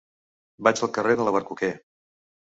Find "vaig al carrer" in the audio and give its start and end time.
0.67-1.15